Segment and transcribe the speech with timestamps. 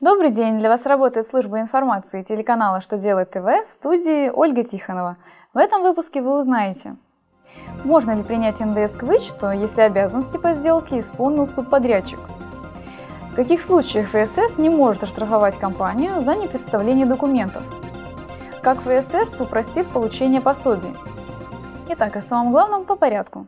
[0.00, 0.58] Добрый день!
[0.58, 5.16] Для вас работает служба информации телеканала «Что делает ТВ» в студии Ольга Тихонова.
[5.54, 6.96] В этом выпуске вы узнаете,
[7.84, 12.18] можно ли принять НДС к вычету, если обязанности по сделке исполнил субподрядчик?
[13.30, 17.62] В каких случаях ФСС не может оштрафовать компанию за непредставление документов?
[18.62, 20.92] Как ФСС упростит получение пособий?
[21.90, 23.46] Итак, о самом главном по порядку.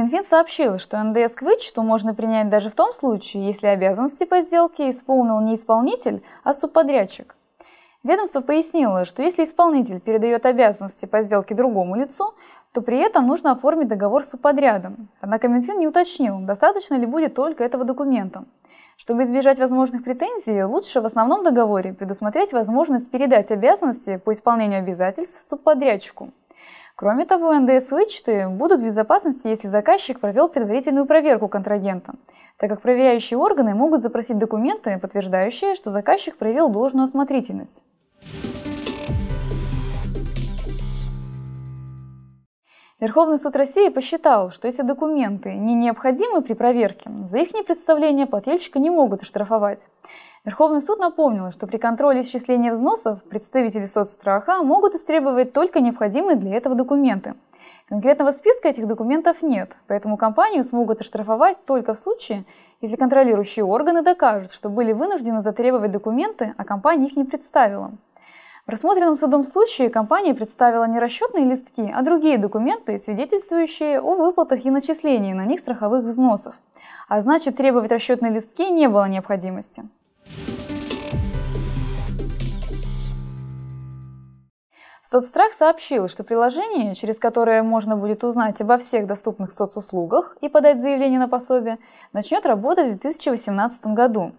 [0.00, 4.40] Минфин сообщил, что НДС к вычету можно принять даже в том случае, если обязанности по
[4.40, 7.36] сделке исполнил не исполнитель, а субподрядчик.
[8.02, 12.32] Ведомство пояснило, что если исполнитель передает обязанности по сделке другому лицу,
[12.72, 15.10] то при этом нужно оформить договор с субподрядом.
[15.20, 18.44] Однако Минфин не уточнил, достаточно ли будет только этого документа.
[18.96, 25.46] Чтобы избежать возможных претензий, лучше в основном договоре предусмотреть возможность передать обязанности по исполнению обязательств
[25.50, 26.30] субподрядчику.
[27.00, 32.12] Кроме того, НДС-вычеты будут в безопасности, если заказчик провел предварительную проверку контрагента,
[32.58, 37.82] так как проверяющие органы могут запросить документы, подтверждающие, что заказчик проявил должную осмотрительность.
[43.00, 48.78] Верховный суд России посчитал, что если документы не необходимы при проверке, за их непредставление плательщика
[48.78, 49.80] не могут оштрафовать.
[50.44, 56.54] Верховный суд напомнил, что при контроле исчисления взносов представители соцстраха могут истребовать только необходимые для
[56.54, 57.36] этого документы.
[57.88, 62.44] Конкретного списка этих документов нет, поэтому компанию смогут оштрафовать только в случае,
[62.82, 67.92] если контролирующие органы докажут, что были вынуждены затребовать документы, а компания их не представила.
[68.70, 74.70] Рассмотренном судом случае компания представила не расчетные листки, а другие документы, свидетельствующие о выплатах и
[74.70, 76.54] начислении на них страховых взносов.
[77.08, 79.82] А значит, требовать расчетные листки не было необходимости.
[85.02, 90.80] Соцстрах сообщил, что приложение, через которое можно будет узнать обо всех доступных соцуслугах и подать
[90.80, 91.80] заявление на пособие,
[92.12, 94.30] начнет работать в 2018 году.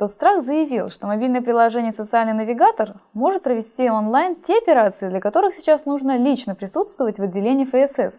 [0.00, 5.84] Соцстрах заявил, что мобильное приложение «Социальный навигатор» может провести онлайн те операции, для которых сейчас
[5.84, 8.18] нужно лично присутствовать в отделении ФСС.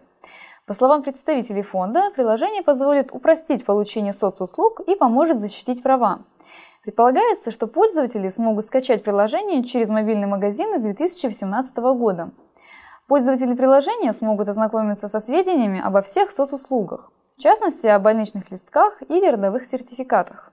[0.64, 6.20] По словам представителей фонда, приложение позволит упростить получение соцуслуг и поможет защитить права.
[6.84, 12.30] Предполагается, что пользователи смогут скачать приложение через мобильный магазин с 2018 года.
[13.08, 19.28] Пользователи приложения смогут ознакомиться со сведениями обо всех соцуслугах, в частности о больничных листках или
[19.28, 20.52] родовых сертификатах.